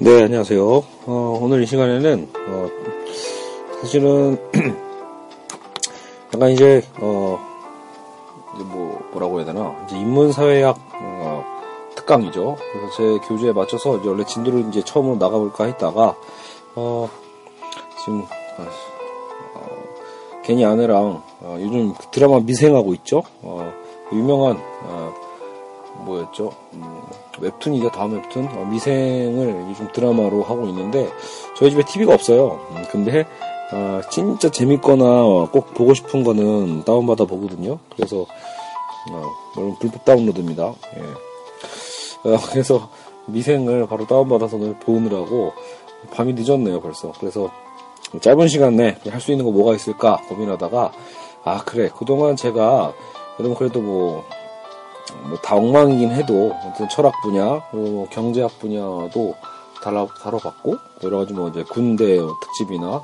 네, 0.00 0.22
안녕하세요. 0.22 0.64
어, 1.06 1.40
오늘 1.42 1.60
이 1.60 1.66
시간에는, 1.66 2.28
어, 2.50 2.68
사실은, 3.80 4.38
약간 6.32 6.50
이제, 6.50 6.84
어, 7.00 7.36
이제 8.54 8.62
뭐, 8.62 9.00
뭐라고 9.10 9.38
해야 9.38 9.46
되나. 9.46 9.74
이제 9.86 9.96
인문사회학, 9.98 10.78
어, 11.02 11.44
특강이죠. 11.96 12.56
그래서 12.72 12.96
제 12.96 13.26
교재에 13.26 13.52
맞춰서 13.52 13.96
이제 13.96 14.08
원래 14.08 14.24
진도를 14.24 14.68
이제 14.68 14.84
처음으로 14.84 15.16
나가볼까 15.16 15.64
했다가, 15.64 16.14
어, 16.76 17.10
지금, 17.98 18.20
어, 18.20 18.66
어, 19.54 19.66
괜히 20.44 20.64
아내랑, 20.64 21.22
어, 21.40 21.56
요즘 21.58 21.92
드라마 22.12 22.38
미생하고 22.38 22.94
있죠. 22.94 23.24
어, 23.42 23.72
유명한, 24.12 24.62
어, 24.84 25.12
뭐였죠? 26.04 26.52
음, 27.38 27.42
웹툰이죠. 27.44 27.90
다음 27.90 28.14
웹툰. 28.14 28.48
어, 28.56 28.64
미생을 28.66 29.66
요즘 29.70 29.88
드라마로 29.92 30.42
하고 30.42 30.66
있는데, 30.68 31.08
저희 31.56 31.70
집에 31.70 31.84
TV가 31.84 32.14
없어요. 32.14 32.60
음, 32.70 32.84
근데, 32.90 33.26
아, 33.70 34.00
진짜 34.10 34.50
재밌거나 34.50 35.48
꼭 35.52 35.74
보고 35.74 35.94
싶은 35.94 36.24
거는 36.24 36.84
다운받아 36.84 37.24
보거든요. 37.26 37.78
그래서, 37.94 38.26
어, 39.10 39.22
물론 39.54 39.76
불법 39.78 40.04
다운로드입니다. 40.04 40.74
예. 40.96 42.30
어, 42.30 42.38
그래서 42.50 42.88
미생을 43.26 43.86
바로 43.86 44.06
다운받아서 44.06 44.56
오늘 44.56 44.74
보느라고 44.74 45.52
밤이 46.12 46.32
늦었네요, 46.34 46.80
벌써. 46.80 47.12
그래서 47.20 47.50
짧은 48.20 48.48
시간 48.48 48.76
내에 48.76 48.96
할 49.10 49.20
수 49.20 49.32
있는 49.32 49.44
거 49.44 49.50
뭐가 49.50 49.74
있을까 49.74 50.16
고민하다가, 50.28 50.92
아, 51.44 51.62
그래. 51.64 51.90
그동안 51.96 52.36
제가, 52.36 52.92
여러분 53.38 53.56
그래도 53.56 53.80
뭐, 53.80 54.24
뭐 55.28 55.38
다 55.42 55.56
엉망이긴 55.56 56.10
해도 56.10 56.52
어떤 56.66 56.88
철학 56.88 57.12
분야, 57.22 57.62
뭐 57.72 58.06
경제학 58.10 58.58
분야도 58.58 59.34
다뤄, 59.82 60.08
다뤄봤고 60.22 60.76
여러 61.04 61.18
가지 61.18 61.32
뭐 61.32 61.48
이제 61.48 61.62
군대 61.64 62.18
특집이나 62.42 63.02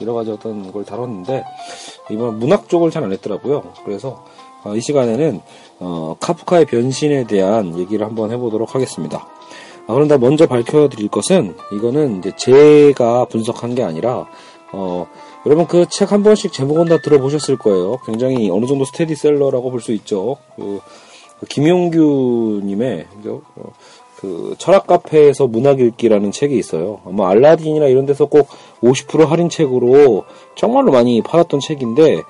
여러 0.00 0.14
가지 0.14 0.30
어떤 0.30 0.72
걸 0.72 0.84
다뤘는데 0.84 1.44
이번 2.10 2.38
문학 2.38 2.68
쪽을 2.68 2.90
잘 2.90 3.04
안 3.04 3.12
했더라고요. 3.12 3.62
그래서 3.84 4.24
어, 4.64 4.74
이 4.74 4.80
시간에는 4.80 5.40
어, 5.80 6.16
카프카의 6.20 6.64
변신에 6.66 7.24
대한 7.24 7.78
얘기를 7.78 8.04
한번 8.06 8.30
해보도록 8.32 8.74
하겠습니다. 8.74 9.26
아, 9.86 9.92
그런데 9.92 10.16
먼저 10.16 10.46
밝혀드릴 10.46 11.08
것은 11.08 11.54
이거는 11.72 12.18
이제 12.18 12.32
제가 12.36 13.26
분석한 13.26 13.74
게 13.74 13.82
아니라 13.82 14.26
어, 14.72 15.06
여러분 15.46 15.66
그 15.66 15.84
책 15.86 16.10
한 16.10 16.22
번씩 16.22 16.52
제목은 16.52 16.86
다 16.86 16.98
들어보셨을 16.98 17.58
거예요. 17.58 17.98
굉장히 18.06 18.50
어느 18.50 18.64
정도 18.66 18.86
스테디셀러라고 18.86 19.70
볼 19.70 19.80
수 19.82 19.92
있죠. 19.92 20.38
그, 20.56 20.80
김용규님의 21.48 23.06
어, 23.26 23.72
그 24.16 24.54
철학 24.58 24.86
카페에서 24.86 25.46
문학 25.46 25.80
읽기라는 25.80 26.30
책이 26.30 26.56
있어요. 26.56 27.00
아마 27.04 27.28
알라딘이나 27.30 27.86
이런 27.86 28.06
데서 28.06 28.26
꼭 28.26 28.48
50% 28.82 29.26
할인 29.26 29.48
책으로 29.48 30.24
정말로 30.56 30.92
많이 30.92 31.20
팔았던 31.20 31.60
책인데 31.60 32.22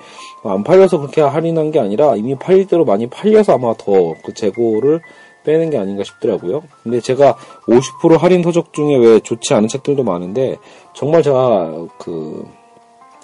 안 0.43 0.63
팔려서 0.63 0.99
그렇게 0.99 1.21
할인한 1.21 1.71
게 1.71 1.79
아니라 1.79 2.15
이미 2.15 2.35
팔릴 2.35 2.67
대로 2.67 2.85
많이 2.85 3.07
팔려서 3.07 3.53
아마 3.53 3.73
더 3.77 4.15
그 4.23 4.33
재고를 4.33 5.01
빼는 5.45 5.69
게 5.69 5.77
아닌가 5.77 6.03
싶더라고요. 6.03 6.63
근데 6.83 6.99
제가 6.99 7.37
50% 7.67 8.17
할인 8.17 8.43
서적 8.43 8.73
중에 8.73 8.97
왜 8.97 9.19
좋지 9.19 9.53
않은 9.53 9.67
책들도 9.67 10.03
많은데 10.03 10.57
정말 10.93 11.21
제가 11.23 11.87
그 11.99 12.45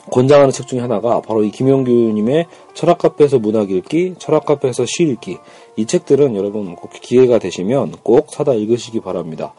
권장하는 0.10 0.52
책 0.52 0.68
중에 0.68 0.80
하나가 0.80 1.22
바로 1.22 1.44
이 1.44 1.52
김영규님의 1.52 2.48
철학 2.74 2.98
카페에서 2.98 3.40
문학 3.40 3.70
읽기, 3.70 4.16
철학 4.18 4.46
카페에서 4.46 4.86
시 4.86 5.04
읽기. 5.04 5.38
이 5.76 5.86
책들은 5.86 6.36
여러분 6.36 6.76
꼭 6.76 6.92
기회가 6.92 7.38
되시면 7.38 7.94
꼭 8.04 8.32
사다 8.32 8.54
읽으시기 8.54 9.00
바랍니다. 9.02 9.54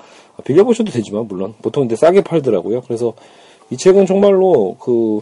빌려보셔도 0.45 0.91
되지만 0.91 1.29
물론 1.29 1.55
보통 1.63 1.85
근데 1.85 1.95
싸게 1.95 2.23
팔더라고요. 2.23 2.81
그래서 2.83 3.13
이 3.71 3.77
책은 3.77 4.07
정말로 4.07 4.77
그 4.81 5.21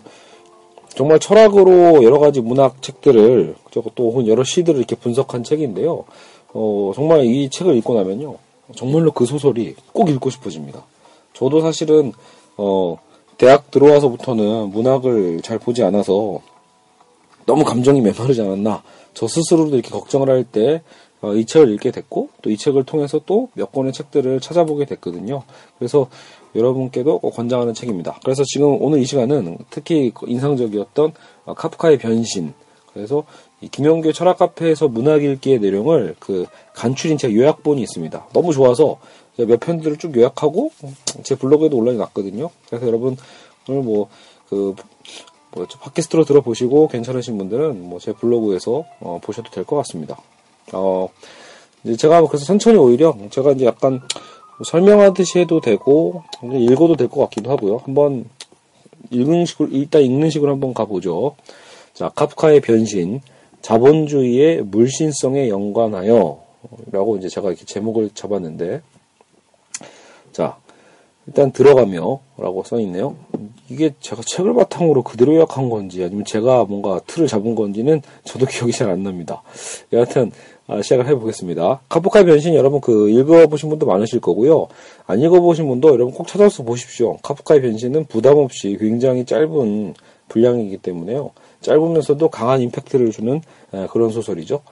정말 0.95 1.19
철학으로 1.19 2.03
여러 2.03 2.19
가지 2.19 2.41
문학 2.41 2.83
책들을 2.83 3.55
또 3.95 4.27
여러 4.27 4.43
시들을 4.43 4.79
이렇게 4.79 4.97
분석한 4.97 5.45
책인데요. 5.45 6.05
어, 6.53 6.93
정말 6.95 7.25
이 7.25 7.49
책을 7.49 7.77
읽고 7.77 7.95
나면요. 7.95 8.37
정말로 8.75 9.13
그 9.13 9.27
소설이 9.27 9.75
꼭 9.93 10.09
읽고 10.09 10.31
싶어집니다. 10.31 10.83
저도 11.33 11.61
사실은 11.61 12.13
어 12.57 12.97
대학 13.41 13.71
들어와서부터는 13.71 14.69
문학을 14.69 15.41
잘 15.41 15.59
보지 15.59 15.83
않아서 15.83 16.43
너무 17.47 17.65
감정이 17.65 18.03
메마르지 18.03 18.43
않았나. 18.43 18.83
저 19.15 19.27
스스로도 19.27 19.77
이렇게 19.77 19.89
걱정을 19.89 20.29
할 20.29 20.45
때이 20.45 20.81
어, 21.23 21.33
책을 21.47 21.73
읽게 21.73 21.91
됐고 21.91 22.29
또 22.43 22.51
이 22.51 22.59
책을 22.59 22.85
통해서 22.85 23.19
또 23.25 23.49
몇 23.55 23.73
권의 23.73 23.95
책들을 23.95 24.41
찾아보게 24.41 24.85
됐거든요. 24.85 25.43
그래서 25.79 26.09
여러분께도 26.55 27.19
꼭 27.21 27.31
권장하는 27.31 27.73
책입니다. 27.73 28.21
그래서 28.23 28.43
지금 28.45 28.77
오늘 28.83 28.99
이 28.99 29.07
시간은 29.07 29.57
특히 29.71 30.13
인상적이었던 30.27 31.13
어, 31.47 31.55
카프카의 31.55 31.97
변신. 31.97 32.53
그래서 32.93 33.25
이 33.63 33.69
김영규 33.69 34.13
철학 34.13 34.37
카페에서 34.37 34.89
문학 34.89 35.25
읽기의 35.25 35.61
내용을 35.61 36.15
그 36.19 36.45
간추린 36.75 37.17
책 37.17 37.35
요약본이 37.35 37.81
있습니다. 37.81 38.27
너무 38.35 38.53
좋아서 38.53 38.99
몇 39.37 39.59
편들을 39.61 39.97
쭉 39.99 40.17
요약하고 40.17 40.71
제 41.23 41.35
블로그에도 41.35 41.77
올라가 41.77 41.99
놨거든요. 41.99 42.51
그래서 42.69 42.87
여러분 42.87 43.17
오늘 43.69 43.83
뭐그 43.83 44.75
뭐였죠 45.53 45.79
팟캐스트로 45.79 46.25
들어보시고 46.25 46.89
괜찮으신 46.89 47.39
분들은 47.39 47.89
뭐 47.89 47.99
제 48.01 48.13
블로그에서 48.13 48.85
어, 49.01 49.19
보셔도 49.23 49.51
될 49.51 49.65
것 49.65 49.77
같습니다. 49.77 50.21
어 50.73 51.09
이제 51.85 51.97
제가 51.97 52.27
그래서 52.27 52.45
천천히 52.45 52.77
오히려 52.79 53.17
제가 53.31 53.53
이제 53.53 53.65
약간 53.67 54.01
설명하듯이 54.65 55.39
해도 55.41 55.61
되고 55.61 56.23
읽어도 56.43 56.97
될 56.97 57.09
것 57.09 57.21
같기도 57.23 57.51
하고요. 57.51 57.79
한번 57.79 58.27
읽는 59.11 59.47
식으로 59.47 59.71
일단 59.73 60.03
읽는 60.03 60.29
식으로 60.31 60.53
한번 60.53 60.75
가보죠. 60.75 61.37
자 61.95 62.11
카프카의 62.11 62.61
변신 62.61 63.21
자본주의의 63.63 64.63
물신성에 64.63 65.49
연관하여 65.49 66.43
라고 66.93 67.17
이제 67.17 67.29
제가 67.29 67.49
이렇게 67.49 67.65
제목을 67.65 68.11
잡았는데 68.15 68.83
자, 70.41 70.57
일단 71.27 71.53
들어가며 71.53 72.21
라고 72.39 72.65
써있네요. 72.65 73.15
이게 73.69 73.93
제가 74.01 74.23
책을 74.25 74.55
바탕으로 74.55 75.03
그대로 75.03 75.35
요약한 75.35 75.69
건지 75.69 76.03
아니면 76.03 76.25
제가 76.25 76.65
뭔가 76.65 76.99
틀을 77.07 77.29
잡은 77.29 77.55
건지는 77.55 78.01
저도 78.25 78.47
기억이 78.49 78.73
잘 78.73 78.89
안 78.89 79.03
납니다. 79.03 79.43
여하튼 79.93 80.33
아, 80.67 80.81
시작을 80.81 81.07
해보겠습니다. 81.09 81.83
카프카의 81.91 82.25
변신 82.25 82.55
여러분 82.55 82.81
그 82.81 83.11
읽어보신 83.11 83.69
분도 83.69 83.85
많으실 83.85 84.23
거고요. 84.23 84.69
안 85.07 85.21
읽어보신 85.21 85.69
분도 85.69 85.91
여러분 85.91 86.15
꼭 86.15 86.27
찾아서 86.27 86.63
보십시오. 86.63 87.19
카프카의 87.19 87.61
변신은 87.61 88.07
부담 88.07 88.39
없이 88.39 88.79
굉장히 88.81 89.27
짧은 89.27 89.93
분량이기 90.29 90.79
때문에요. 90.79 91.33
짧으면서도 91.61 92.31
강한 92.31 92.63
임팩트를 92.63 93.11
주는 93.11 93.43
그런 93.91 94.09
소설이죠. 94.09 94.63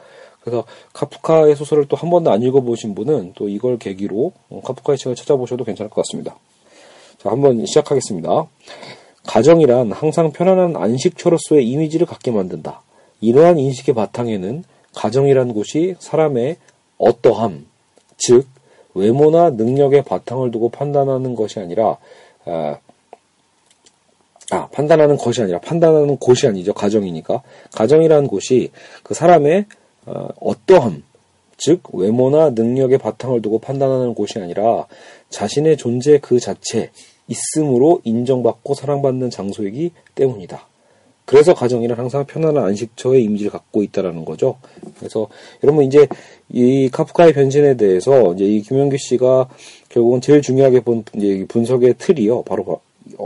그래서 0.49 0.65
카프카의 0.93 1.57
소설을 1.57 1.87
또 1.87 1.97
한 1.97 2.11
번도 2.11 2.31
안 2.31 2.43
읽어보신 2.43 2.95
분은 2.95 3.33
또 3.35 3.49
이걸 3.49 3.79
계기로 3.79 4.33
어, 4.51 4.61
카프카의 4.65 4.99
책을 4.99 5.17
찾아보셔도 5.17 5.65
괜찮을 5.65 5.91
것 5.91 6.03
같습니다. 6.03 6.37
자, 7.19 7.31
한번 7.31 7.67
시작하겠습니다. 7.67 8.47
가정이란 9.27 9.93
항상 9.93 10.31
편안한 10.33 10.77
안식처로서의 10.77 11.69
이미지를 11.69 12.07
갖게 12.07 12.31
만든다. 12.31 12.83
이러한 13.21 13.59
인식의 13.59 13.95
바탕에는 13.95 14.65
가정이란 14.95 15.53
곳이 15.53 15.97
사람의 15.99 16.57
어떠함, 16.99 17.67
즉 18.17 18.47
외모나 18.95 19.51
능력의 19.51 20.03
바탕을 20.05 20.51
두고 20.51 20.71
판단하는 20.71 21.35
것이 21.35 21.61
아니라 21.61 21.97
아, 22.45 22.79
아, 24.51 24.69
판단하는 24.69 25.17
것이 25.19 25.43
아니라 25.43 25.59
판단하는 25.61 26.17
곳이 26.17 26.47
아니죠. 26.47 26.73
가정이니까. 26.73 27.43
가정이라는 27.75 28.29
곳이 28.29 28.71
그 29.03 29.15
사람의 29.15 29.67
어, 30.09 30.53
떠함 30.67 31.03
즉 31.57 31.83
외모나 31.93 32.51
능력의 32.51 32.99
바탕을 32.99 33.43
두고 33.43 33.59
판단하는 33.59 34.15
곳이 34.15 34.39
아니라 34.39 34.87
자신의 35.29 35.77
존재 35.77 36.19
그 36.19 36.39
자체 36.39 36.91
있음으로 37.27 38.01
인정받고 38.05 38.75
사랑받는 38.75 39.31
장소이기 39.31 39.93
때문이다. 40.15 40.67
그래서 41.29 41.53
가정이란 41.53 41.99
항상 41.99 42.25
편안한 42.25 42.65
안식처의 42.65 43.23
이미지를 43.25 43.51
갖고 43.51 43.83
있다라는 43.83 44.25
거죠. 44.25 44.57
그래서 44.99 45.29
여러분 45.63 45.85
이제 45.85 46.09
이 46.49 46.89
카프카의 46.91 47.35
변신에 47.35 47.77
대해서 47.77 48.33
이제 48.33 48.47
이 48.47 48.63
김영규 48.63 48.97
씨가 48.97 49.51
결국은 49.91 50.23
제일 50.23 50.41
중요하게 50.41 50.81
본 50.81 51.05
분석의 51.49 51.97
틀이요. 51.99 52.45
바로 52.45 52.81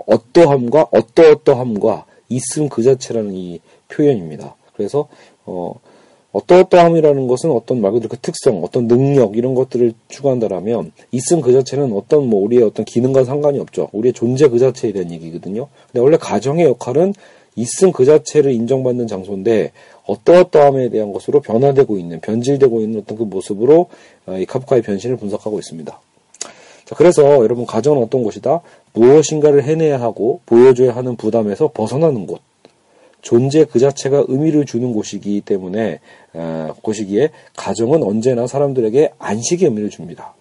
어떠함과 0.06 0.88
어떠어떠함과 0.90 2.06
있음 2.29 2.69
그 2.69 2.82
자체라는 2.82 3.34
이 3.34 3.61
표현입니다. 3.88 4.56
그래서 4.75 5.06
어 5.44 5.75
어떠어떠함이라는 6.32 7.26
것은 7.26 7.50
어떤 7.50 7.81
말 7.81 7.93
그대로 7.93 8.08
그 8.08 8.17
특성, 8.19 8.62
어떤 8.64 8.88
능력 8.88 9.37
이런 9.37 9.55
것들을 9.55 9.93
추구한다라면 10.08 10.93
있음 11.12 11.40
그 11.40 11.52
자체는 11.52 11.93
어떤 11.93 12.26
뭐 12.29 12.43
우리의 12.43 12.62
어떤 12.62 12.84
기능과 12.84 13.25
상관이 13.25 13.58
없죠. 13.58 13.88
우리의 13.93 14.14
존재 14.14 14.49
그 14.49 14.58
자체에 14.58 14.93
대한 14.93 15.11
얘기거든요. 15.11 15.69
근데 15.87 16.00
원래 16.00 16.17
가정의 16.17 16.64
역할은 16.64 17.14
있음 17.56 17.93
그 17.93 18.06
자체를 18.06 18.52
인정받는 18.52 19.06
장소인데 19.06 19.73
어떠어떠함에 20.06 20.88
대한 20.88 21.12
것으로 21.12 21.40
변화되고 21.40 21.99
있는 21.99 22.20
변질되고 22.20 22.81
있는 22.81 23.00
어떤 23.00 23.19
그 23.19 23.25
모습으로 23.25 23.88
어, 24.26 24.38
이 24.38 24.46
카프카의 24.46 24.82
변신을 24.82 25.17
분석하고 25.17 25.58
있습니다. 25.58 26.00
자, 26.84 26.94
그래서 26.94 27.23
여러분 27.43 27.67
가정은 27.67 28.02
어떤 28.02 28.23
곳이다? 28.23 28.61
무엇인가를 28.94 29.64
해내야 29.64 30.00
하고 30.00 30.40
보여줘야 30.46 30.96
하는 30.96 31.17
부담에서 31.17 31.70
벗어나는 31.73 32.26
곳. 32.26 32.40
존재 33.22 33.64
그 33.64 33.78
자체가 33.78 34.24
의미를 34.28 34.66
주는 34.66 34.92
곳이기 34.92 35.40
때문에 35.40 36.00
어, 36.34 36.74
곳이기에 36.82 37.30
가정은 37.56 38.02
언제나 38.02 38.46
사람들에게 38.46 39.12
안식의 39.19 39.69
의미를 39.69 39.88
줍니다. 39.88 40.34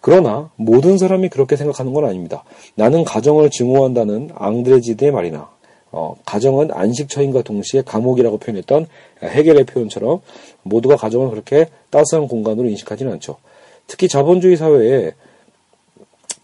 그러나 0.00 0.50
모든 0.54 0.98
사람이 0.98 1.30
그렇게 1.30 1.56
생각하는 1.56 1.92
건 1.92 2.04
아닙니다. 2.04 2.44
나는 2.76 3.02
가정을 3.02 3.50
증오한다는 3.50 4.30
앙드레지드의 4.34 5.10
말이나 5.10 5.50
어, 5.90 6.14
가정은 6.26 6.70
안식처인과 6.70 7.42
동시에 7.42 7.82
감옥이라고 7.82 8.38
표현했던 8.38 8.86
해결의 9.22 9.64
표현처럼 9.64 10.20
모두가 10.62 10.96
가정을 10.96 11.30
그렇게 11.30 11.68
따스한 11.90 12.28
공간으로 12.28 12.68
인식하지는 12.68 13.12
않죠. 13.14 13.38
특히 13.86 14.06
자본주의 14.06 14.56
사회에 14.56 15.12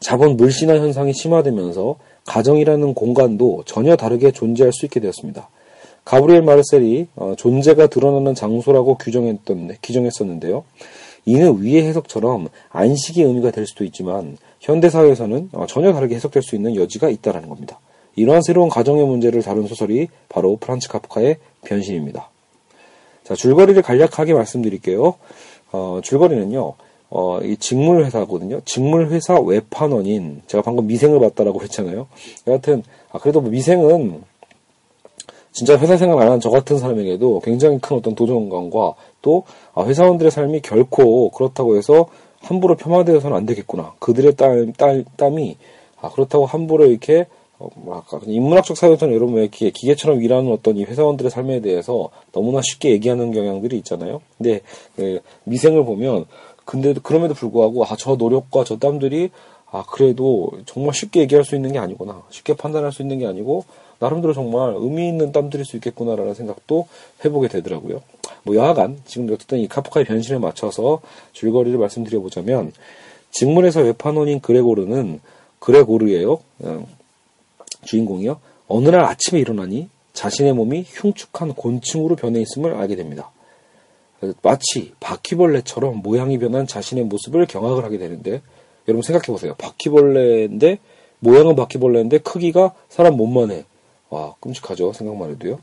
자본 0.00 0.36
물신화 0.36 0.76
현상이 0.76 1.12
심화되면서 1.12 1.96
가정이라는 2.26 2.94
공간도 2.94 3.64
전혀 3.66 3.96
다르게 3.96 4.30
존재할 4.30 4.72
수 4.72 4.86
있게 4.86 5.00
되었습니다. 5.00 5.48
가브리엘 6.04 6.42
마르셀이 6.42 7.06
어, 7.16 7.34
존재가 7.36 7.86
드러나는 7.86 8.34
장소라고 8.34 8.96
규정했던, 8.96 9.76
규정했었는데요. 9.82 10.64
이는 11.24 11.62
위의 11.62 11.84
해석처럼 11.84 12.48
안식의 12.70 13.24
의미가 13.24 13.52
될 13.52 13.66
수도 13.66 13.84
있지만 13.84 14.36
현대사회에서는 14.60 15.50
어, 15.52 15.66
전혀 15.68 15.92
다르게 15.92 16.14
해석될 16.16 16.42
수 16.42 16.56
있는 16.56 16.74
여지가 16.74 17.08
있다는 17.08 17.48
겁니다. 17.48 17.78
이러한 18.16 18.42
새로운 18.42 18.68
가정의 18.68 19.06
문제를 19.06 19.42
다룬 19.42 19.66
소설이 19.66 20.08
바로 20.28 20.56
프란츠 20.56 20.88
카프카의 20.88 21.36
변신입니다. 21.64 22.28
자, 23.24 23.34
줄거리를 23.34 23.80
간략하게 23.82 24.34
말씀드릴게요. 24.34 25.14
어, 25.70 26.00
줄거리는요, 26.02 26.74
어, 27.14 27.40
이 27.42 27.58
직물 27.58 28.06
회사거든요. 28.06 28.60
직물 28.64 29.10
회사 29.10 29.38
외판원인 29.38 30.40
제가 30.46 30.62
방금 30.62 30.86
미생을 30.86 31.20
봤다라고 31.20 31.60
했잖아요. 31.62 32.06
여하튼 32.46 32.82
아 33.10 33.18
그래도 33.18 33.42
뭐 33.42 33.50
미생은 33.50 34.22
진짜 35.52 35.78
회사 35.78 35.98
생활 35.98 36.22
안 36.22 36.28
하는 36.28 36.40
저 36.40 36.48
같은 36.48 36.78
사람에게도 36.78 37.40
굉장히 37.40 37.78
큰 37.80 37.98
어떤 37.98 38.14
도전감과 38.14 38.94
또 39.20 39.44
아, 39.74 39.84
회사원들의 39.84 40.30
삶이 40.30 40.62
결코 40.62 41.28
그렇다고 41.30 41.76
해서 41.76 42.06
함부로 42.40 42.76
폄하되어서는 42.76 43.36
안 43.36 43.44
되겠구나. 43.44 43.92
그들의 43.98 44.34
땀, 44.36 44.72
땀, 44.72 45.04
땀이 45.18 45.58
아, 46.00 46.08
그렇다고 46.08 46.46
함부로 46.46 46.86
이렇게 46.86 47.26
어, 47.58 47.68
뭐 47.74 47.96
아까 47.96 48.20
인문학적 48.24 48.74
사회에서는 48.74 49.14
여러분 49.14 49.34
왜 49.34 49.48
기계, 49.48 49.70
기계처럼 49.70 50.22
일하는 50.22 50.50
어떤 50.50 50.78
이 50.78 50.84
회사원들의 50.84 51.30
삶에 51.30 51.60
대해서 51.60 52.08
너무나 52.32 52.62
쉽게 52.62 52.88
얘기하는 52.92 53.32
경향들이 53.32 53.76
있잖아요. 53.76 54.22
근데 54.38 54.62
그 54.96 55.20
미생을 55.44 55.84
보면 55.84 56.24
근데 56.72 56.94
그럼에도 57.02 57.34
불구하고 57.34 57.84
아, 57.84 57.96
저 57.98 58.16
노력과 58.16 58.64
저 58.64 58.78
땀들이 58.78 59.28
아 59.70 59.84
그래도 59.86 60.50
정말 60.64 60.94
쉽게 60.94 61.20
얘기할 61.20 61.44
수 61.44 61.54
있는 61.54 61.70
게 61.70 61.78
아니구나 61.78 62.22
쉽게 62.30 62.54
판단할 62.56 62.92
수 62.92 63.02
있는 63.02 63.18
게 63.18 63.26
아니고 63.26 63.66
나름대로 63.98 64.32
정말 64.32 64.72
의미 64.78 65.06
있는 65.06 65.32
땀들일 65.32 65.66
수 65.66 65.76
있겠구나라는 65.76 66.32
생각도 66.32 66.88
해보게 67.22 67.48
되더라고요. 67.48 68.00
뭐 68.44 68.56
여하간 68.56 69.02
지금 69.04 69.30
어쨌든 69.34 69.58
이 69.58 69.68
카프카의 69.68 70.06
변신에 70.06 70.38
맞춰서 70.38 71.02
줄거리를 71.34 71.78
말씀드려보자면 71.78 72.72
직물에서 73.32 73.82
외판원인 73.82 74.40
그레고르는 74.40 75.20
그레고르예요. 75.58 76.38
어, 76.60 76.86
주인공이요. 77.84 78.40
어느 78.68 78.88
날 78.88 79.04
아침에 79.04 79.38
일어나니 79.38 79.90
자신의 80.14 80.54
몸이 80.54 80.86
흉측한 80.88 81.52
곤충으로 81.52 82.16
변해 82.16 82.40
있음을 82.40 82.72
알게 82.74 82.96
됩니다. 82.96 83.30
마치 84.42 84.92
바퀴벌레처럼 85.00 86.02
모양이 86.02 86.38
변한 86.38 86.66
자신의 86.66 87.04
모습을 87.04 87.46
경악을 87.46 87.84
하게 87.84 87.98
되는데 87.98 88.42
여러분 88.88 89.02
생각해 89.02 89.26
보세요. 89.26 89.54
바퀴벌레인데 89.58 90.78
모양은 91.20 91.56
바퀴벌레인데 91.56 92.18
크기가 92.18 92.74
사람 92.88 93.16
몸만 93.16 93.50
해. 93.50 93.64
와 94.10 94.34
끔찍하죠. 94.40 94.92
생각만 94.92 95.30
해도요. 95.30 95.58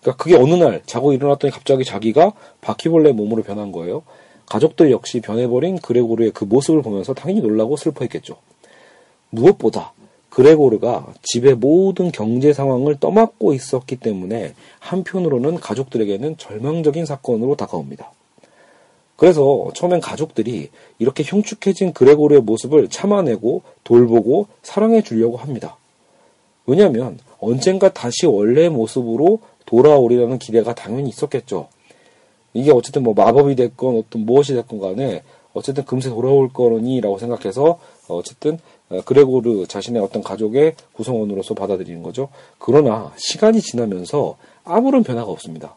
그러니까 0.00 0.22
그게 0.22 0.36
어느 0.36 0.54
날 0.54 0.82
자고 0.86 1.12
일어났더니 1.12 1.52
갑자기 1.52 1.84
자기가 1.84 2.32
바퀴벌레 2.60 3.12
몸으로 3.12 3.42
변한 3.42 3.72
거예요. 3.72 4.02
가족들 4.46 4.90
역시 4.90 5.20
변해버린 5.20 5.78
그레고르의 5.78 6.32
그 6.32 6.44
모습을 6.44 6.82
보면서 6.82 7.14
당연히 7.14 7.40
놀라고 7.40 7.76
슬퍼했겠죠. 7.76 8.36
무엇보다 9.30 9.92
그레고르가 10.30 11.12
집의 11.22 11.56
모든 11.56 12.12
경제 12.12 12.52
상황을 12.52 12.98
떠맡고 12.98 13.52
있었기 13.52 13.96
때문에 13.96 14.54
한편으로는 14.78 15.56
가족들에게는 15.56 16.36
절망적인 16.38 17.04
사건으로 17.04 17.56
다가옵니다. 17.56 18.12
그래서 19.16 19.70
처음엔 19.74 20.00
가족들이 20.00 20.70
이렇게 20.98 21.22
흉측해진 21.22 21.92
그레고르의 21.92 22.40
모습을 22.40 22.88
참아내고 22.88 23.62
돌보고 23.84 24.46
사랑해 24.62 25.02
주려고 25.02 25.36
합니다. 25.36 25.76
왜냐하면 26.64 27.18
언젠가 27.38 27.92
다시 27.92 28.26
원래의 28.26 28.70
모습으로 28.70 29.40
돌아오리라는 29.66 30.38
기대가 30.38 30.74
당연히 30.74 31.10
있었겠죠. 31.10 31.68
이게 32.54 32.70
어쨌든 32.70 33.02
뭐 33.02 33.14
마법이 33.14 33.56
됐건 33.56 33.98
어떤 33.98 34.24
무엇이 34.24 34.54
됐건 34.54 34.80
간에 34.80 35.22
어쨌든 35.52 35.84
금세 35.84 36.08
돌아올 36.08 36.52
거니 36.52 37.00
라고 37.00 37.18
생각해서 37.18 37.78
어쨌든 38.08 38.54
어, 38.54 38.58
그레고르 39.04 39.66
자신의 39.66 40.02
어떤 40.02 40.22
가족의 40.22 40.74
구성원으로서 40.92 41.54
받아들이는 41.54 42.02
거죠. 42.02 42.28
그러나 42.58 43.12
시간이 43.16 43.60
지나면서 43.60 44.36
아무런 44.64 45.02
변화가 45.04 45.30
없습니다. 45.30 45.76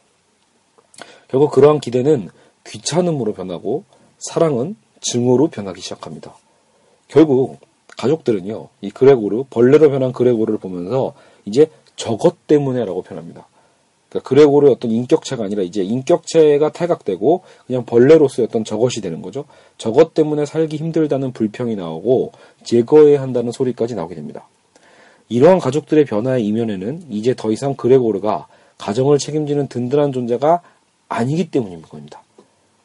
결국 1.27 1.51
그러한 1.51 1.79
기대는 1.79 2.29
귀찮음으로 2.65 3.33
변하고 3.33 3.83
사랑은 4.19 4.75
증오로 5.01 5.49
변하기 5.49 5.81
시작합니다. 5.81 6.35
결국 7.07 7.59
가족들은요, 7.97 8.69
이 8.81 8.89
그레고르, 8.89 9.43
벌레로 9.49 9.91
변한 9.91 10.13
그레고르를 10.13 10.59
보면서 10.59 11.13
이제 11.45 11.69
저것 11.95 12.47
때문에라고 12.47 13.03
표현합니다. 13.03 13.47
그러니까 14.13 14.29
그레고르의 14.29 14.71
어떤 14.71 14.91
인격체가 14.91 15.43
아니라 15.43 15.63
이제 15.63 15.81
인격체가 15.81 16.71
탈각되고 16.71 17.41
그냥 17.65 17.83
벌레로서의 17.85 18.47
어떤 18.47 18.63
저것이 18.63 19.01
되는 19.01 19.23
거죠. 19.23 19.45
저것 19.79 20.13
때문에 20.13 20.45
살기 20.45 20.77
힘들다는 20.77 21.31
불평이 21.31 21.75
나오고 21.75 22.31
제거해야 22.63 23.21
한다는 23.21 23.51
소리까지 23.51 23.95
나오게 23.95 24.13
됩니다. 24.13 24.47
이러한 25.29 25.57
가족들의 25.57 26.05
변화의 26.05 26.45
이면에는 26.45 27.05
이제 27.09 27.33
더 27.35 27.51
이상 27.51 27.73
그레고르가 27.75 28.45
가정을 28.77 29.17
책임지는 29.17 29.67
든든한 29.67 30.11
존재가 30.11 30.61
아니기 31.09 31.49
때문인 31.49 31.81
겁니다. 31.81 32.21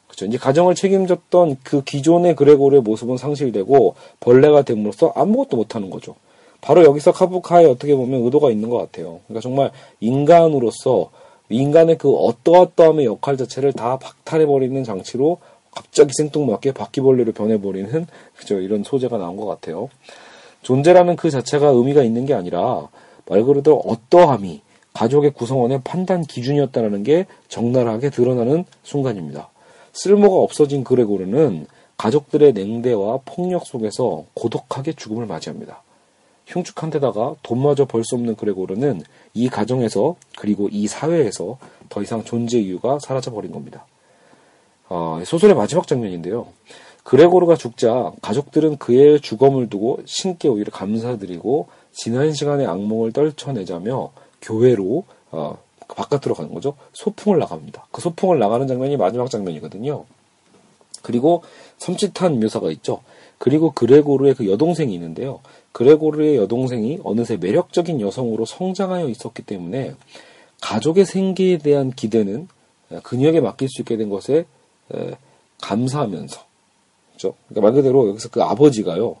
그렇죠. 0.07 0.25
이제 0.25 0.37
가정을 0.39 0.73
책임졌던 0.73 1.57
그 1.63 1.83
기존의 1.83 2.35
그레고르의 2.35 2.81
모습은 2.81 3.17
상실되고 3.17 3.95
벌레가 4.19 4.63
됨으로써 4.63 5.13
아무것도 5.15 5.57
못하는 5.57 5.91
거죠. 5.91 6.15
바로 6.61 6.83
여기서 6.83 7.11
카부카의 7.11 7.67
어떻게 7.67 7.95
보면 7.95 8.23
의도가 8.23 8.49
있는 8.51 8.69
것 8.69 8.77
같아요. 8.77 9.19
그러니까 9.27 9.41
정말 9.41 9.71
인간으로서 9.99 11.11
인간의 11.49 11.97
그 11.97 12.13
어떠어떠함의 12.13 13.05
역할 13.05 13.37
자체를 13.37 13.73
다 13.73 13.97
박탈해버리는 13.97 14.83
장치로 14.83 15.39
갑자기 15.71 16.11
생뚱맞게 16.13 16.73
바퀴벌레로 16.73 17.31
변해버리는 17.33 18.07
그죠 18.35 18.59
이런 18.59 18.83
소재가 18.83 19.17
나온 19.17 19.35
것 19.35 19.45
같아요. 19.45 19.89
존재라는 20.61 21.15
그 21.15 21.29
자체가 21.29 21.67
의미가 21.67 22.03
있는 22.03 22.25
게 22.25 22.33
아니라 22.33 22.87
말 23.27 23.43
그대로 23.43 23.77
어떠함이 23.77 24.61
가족의 24.93 25.31
구성원의 25.31 25.81
판단 25.83 26.23
기준이었다는 26.23 27.03
게 27.03 27.25
적나라하게 27.47 28.09
드러나는 28.09 28.65
순간입니다. 28.83 29.49
쓸모가 29.93 30.37
없어진 30.37 30.83
그레고르는 30.83 31.67
가족들의 31.97 32.53
냉대와 32.53 33.19
폭력 33.25 33.65
속에서 33.65 34.23
고독하게 34.33 34.93
죽음을 34.93 35.25
맞이합니다. 35.25 35.81
흉측한 36.49 36.89
데다가 36.89 37.35
돈마저 37.43 37.85
벌 37.85 38.03
수 38.03 38.15
없는 38.15 38.35
그레고르는 38.35 39.03
이 39.33 39.49
가정에서 39.49 40.15
그리고 40.37 40.67
이 40.71 40.87
사회에서 40.87 41.57
더 41.89 42.01
이상 42.01 42.23
존재 42.23 42.59
이유가 42.59 42.97
사라져 42.99 43.31
버린 43.31 43.51
겁니다. 43.51 43.85
어, 44.89 45.21
소설의 45.25 45.55
마지막 45.55 45.87
장면인데요. 45.87 46.47
그레고르가 47.03 47.55
죽자 47.55 48.11
가족들은 48.21 48.77
그의 48.77 49.21
주검을 49.21 49.69
두고 49.69 49.99
신께 50.05 50.47
오히려 50.47 50.71
감사드리고 50.71 51.67
지난 51.91 52.33
시간의 52.33 52.67
악몽을 52.67 53.13
떨쳐내자며 53.13 54.11
교회로 54.41 55.05
어, 55.31 55.57
바깥으로 55.87 56.35
가는 56.35 56.53
거죠. 56.53 56.75
소풍을 56.93 57.39
나갑니다. 57.39 57.87
그 57.91 58.01
소풍을 58.01 58.37
나가는 58.39 58.67
장면이 58.67 58.97
마지막 58.97 59.29
장면이거든요. 59.29 60.05
그리고 61.01 61.43
섬찟한 61.79 62.39
묘사가 62.41 62.69
있죠. 62.71 63.01
그리고 63.39 63.71
그레고르의 63.71 64.35
그 64.35 64.47
여동생이 64.47 64.93
있는데요. 64.93 65.39
그레고르의 65.71 66.35
여동생이 66.35 66.99
어느새 67.03 67.37
매력적인 67.37 68.01
여성으로 68.01 68.45
성장하여 68.45 69.09
있었기 69.09 69.43
때문에 69.43 69.95
가족의 70.61 71.05
생계에 71.05 71.57
대한 71.57 71.89
기대는 71.91 72.47
그녀에게 73.03 73.39
맡길 73.39 73.69
수 73.69 73.81
있게 73.81 73.97
된 73.97 74.09
것에 74.09 74.45
감사하면서 75.61 76.41
그죠? 77.13 77.33
그러니까 77.47 77.61
말 77.61 77.73
그대로 77.73 78.09
여기서 78.09 78.29
그 78.29 78.43
아버지가요, 78.43 79.15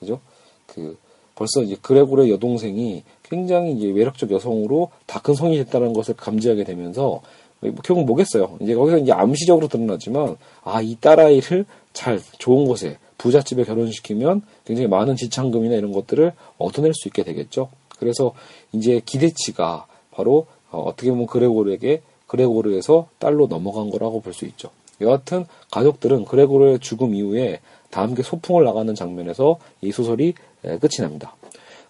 그죠? 0.00 0.20
그 0.66 0.96
벌써 1.34 1.62
이제 1.62 1.76
그레고르의 1.80 2.30
여동생이 2.30 3.02
굉장히 3.22 3.72
이제 3.72 3.88
매력적 3.88 4.30
여성으로 4.30 4.90
다 5.06 5.20
큰 5.20 5.34
성이 5.34 5.56
됐다는 5.58 5.92
것을 5.92 6.16
감지하게 6.16 6.64
되면서 6.64 7.20
뭐 7.60 7.74
결국 7.84 8.06
뭐겠어요. 8.06 8.56
이제 8.60 8.74
거기서 8.74 8.98
이제 8.98 9.12
암시적으로 9.12 9.68
드러나지만 9.68 10.36
아 10.64 10.80
이 10.80 10.96
딸아이를 11.00 11.66
잘 11.92 12.20
좋은 12.38 12.66
곳에 12.66 12.96
부잣집에 13.18 13.64
결혼시키면 13.64 14.42
굉장히 14.64 14.88
많은 14.88 15.16
지창금이나 15.16 15.74
이런 15.74 15.92
것들을 15.92 16.32
얻어낼 16.56 16.94
수 16.94 17.08
있게 17.08 17.24
되겠죠. 17.24 17.68
그래서 17.98 18.32
이제 18.72 19.00
기대치가 19.04 19.86
바로 20.12 20.46
어, 20.70 20.92
떻게 20.96 21.10
보면 21.10 21.26
그레고르에게 21.26 22.02
그레고르에서 22.26 23.08
딸로 23.18 23.46
넘어간 23.46 23.90
거라고 23.90 24.20
볼 24.20 24.32
수 24.32 24.44
있죠. 24.46 24.70
여하튼 25.00 25.46
가족들은 25.70 26.24
그레고르의 26.24 26.80
죽음 26.80 27.14
이후에 27.14 27.60
다 27.90 28.02
함께 28.02 28.22
소풍을 28.22 28.64
나가는 28.64 28.94
장면에서 28.94 29.58
이 29.80 29.92
소설이 29.92 30.34
끝이 30.62 30.98
납니다. 31.00 31.36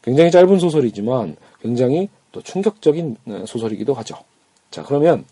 굉장히 0.02 0.30
짧은 0.30 0.58
소설이지만 0.58 1.36
굉장히 1.60 2.08
또 2.32 2.42
충격적인 2.42 3.16
소설이기도 3.46 3.94
하죠. 3.94 4.16
자, 4.70 4.82
그러면 4.82 5.24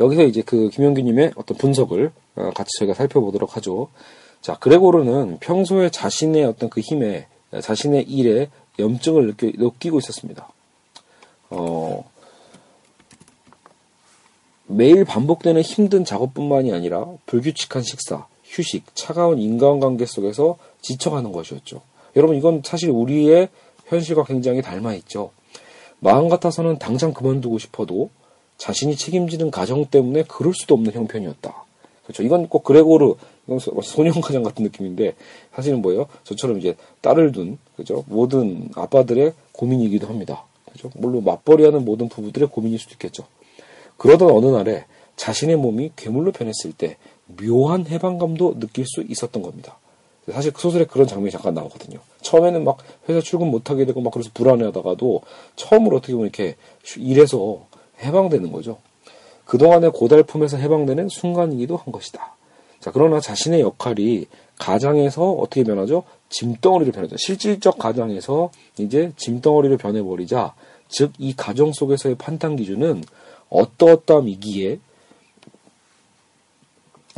여기서 0.00 0.24
이제 0.24 0.42
그 0.42 0.70
김영규님의 0.70 1.32
어떤 1.36 1.56
분석을 1.56 2.10
어, 2.36 2.50
같이 2.54 2.70
저희가 2.78 2.94
살펴보도록 2.94 3.56
하죠. 3.56 3.88
자, 4.46 4.54
그레고르는 4.60 5.38
평소에 5.40 5.90
자신의 5.90 6.44
어떤 6.44 6.70
그 6.70 6.80
힘에, 6.80 7.26
자신의 7.60 8.04
일에 8.04 8.48
염증을 8.78 9.26
느끼, 9.26 9.52
느끼고 9.56 9.98
있었습니다. 9.98 10.48
어, 11.50 12.08
매일 14.68 15.04
반복되는 15.04 15.60
힘든 15.62 16.04
작업뿐만이 16.04 16.72
아니라 16.72 17.06
불규칙한 17.26 17.82
식사, 17.82 18.28
휴식, 18.44 18.94
차가운 18.94 19.40
인간관계 19.40 20.06
속에서 20.06 20.58
지쳐가는 20.80 21.32
것이었죠. 21.32 21.80
여러분, 22.14 22.36
이건 22.36 22.62
사실 22.64 22.90
우리의 22.90 23.48
현실과 23.86 24.22
굉장히 24.22 24.62
닮아 24.62 24.94
있죠. 24.94 25.32
마음 25.98 26.28
같아서는 26.28 26.78
당장 26.78 27.12
그만두고 27.12 27.58
싶어도 27.58 28.10
자신이 28.58 28.94
책임지는 28.94 29.50
가정 29.50 29.86
때문에 29.86 30.22
그럴 30.28 30.54
수도 30.54 30.76
없는 30.76 30.92
형편이었다. 30.92 31.66
그렇죠. 32.04 32.22
이건 32.22 32.48
꼭 32.48 32.62
그레고르, 32.62 33.14
소년가장 33.82 34.42
같은 34.42 34.64
느낌인데, 34.64 35.14
사실은 35.54 35.82
뭐예요? 35.82 36.06
저처럼 36.24 36.58
이제 36.58 36.76
딸을 37.00 37.32
둔, 37.32 37.58
그죠? 37.76 38.04
모든 38.08 38.68
아빠들의 38.74 39.32
고민이기도 39.52 40.06
합니다. 40.06 40.44
그죠? 40.72 40.90
물론 40.94 41.24
맞벌이하는 41.24 41.84
모든 41.84 42.08
부부들의 42.08 42.48
고민일 42.48 42.78
수도 42.78 42.92
있겠죠. 42.94 43.24
그러던 43.96 44.30
어느 44.30 44.46
날에 44.46 44.84
자신의 45.16 45.56
몸이 45.56 45.92
괴물로 45.96 46.32
변했을 46.32 46.72
때 46.72 46.96
묘한 47.26 47.86
해방감도 47.86 48.60
느낄 48.60 48.84
수 48.86 49.02
있었던 49.02 49.42
겁니다. 49.42 49.78
사실 50.30 50.52
그 50.52 50.60
소설에 50.60 50.84
그런 50.84 51.06
장면이 51.06 51.30
잠깐 51.30 51.54
나오거든요. 51.54 52.00
처음에는 52.20 52.64
막 52.64 52.78
회사 53.08 53.20
출근 53.20 53.50
못하게 53.50 53.86
되고 53.86 54.00
막 54.00 54.12
그래서 54.12 54.30
불안해하다가도 54.34 55.22
처음으로 55.54 55.98
어떻게 55.98 56.12
보면 56.14 56.26
이렇게 56.26 56.56
일해서 56.96 57.64
해방되는 58.02 58.50
거죠. 58.52 58.78
그동안의 59.44 59.92
고달픔에서 59.92 60.56
해방되는 60.56 61.08
순간이기도 61.08 61.76
한 61.76 61.92
것이다. 61.92 62.35
자, 62.86 62.92
그러나 62.92 63.18
자신의 63.18 63.62
역할이 63.62 64.26
가장에서 64.58 65.32
어떻게 65.32 65.64
변하죠? 65.64 66.04
짐덩어리로 66.28 66.92
변하죠. 66.92 67.16
실질적 67.18 67.78
가장에서 67.78 68.52
이제 68.78 69.10
짐덩어리로 69.16 69.76
변해버리자, 69.76 70.54
즉, 70.88 71.10
이 71.18 71.34
가정 71.34 71.72
속에서의 71.72 72.14
판단 72.14 72.54
기준은 72.54 73.02
어떠어떠함이기에 73.50 74.78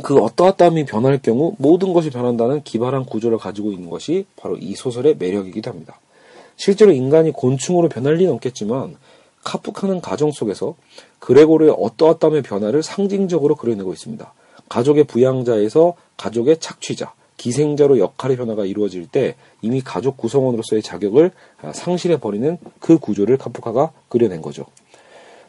그 0.01 0.17
어떠어떠함이 0.17 0.85
변할 0.85 1.21
경우 1.21 1.53
모든 1.59 1.93
것이 1.93 2.09
변한다는 2.09 2.63
기발한 2.63 3.05
구조를 3.05 3.37
가지고 3.37 3.71
있는 3.71 3.91
것이 3.91 4.25
바로 4.37 4.57
이 4.57 4.73
소설의 4.73 5.17
매력이기도 5.17 5.69
합니다. 5.69 5.99
실제로 6.55 6.91
인간이 6.91 7.29
곤충으로 7.29 7.89
변할 7.89 8.15
리는 8.15 8.33
없겠지만 8.33 8.97
카프카는 9.43 10.01
가정 10.01 10.31
속에서 10.31 10.73
그레고르의 11.19 11.75
어떠어떠함의 11.77 12.41
변화를 12.41 12.81
상징적으로 12.81 13.55
그려내고 13.55 13.93
있습니다. 13.93 14.33
가족의 14.69 15.05
부양자에서 15.05 15.95
가족의 16.17 16.59
착취자, 16.59 17.13
기생자로 17.37 17.99
역할의 17.99 18.37
변화가 18.37 18.65
이루어질 18.65 19.07
때 19.07 19.35
이미 19.61 19.81
가족 19.81 20.17
구성원으로서의 20.17 20.81
자격을 20.81 21.31
상실해 21.73 22.17
버리는 22.17 22.57
그 22.79 22.97
구조를 22.97 23.37
카프카가 23.37 23.91
그려낸 24.09 24.41
거죠. 24.41 24.65